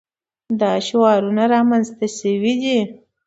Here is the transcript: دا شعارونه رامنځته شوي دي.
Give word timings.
دا 0.59 0.71
شعارونه 0.87 1.43
رامنځته 1.53 2.07
شوي 2.17 2.53
دي. 2.61 2.79